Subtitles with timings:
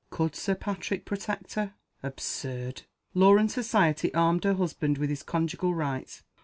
[0.09, 1.75] Could Sir Patrick protect her?
[2.01, 2.81] Absurd!
[3.13, 6.23] Law and Society armed her husband with his conjugal rights.